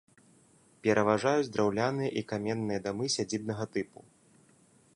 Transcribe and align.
Пераважаюць 0.85 1.49
драўляныя 1.57 2.11
і 2.21 2.23
каменныя 2.31 2.79
дамы 2.87 3.05
сядзібнага 3.17 3.65
тыпу. 3.77 3.99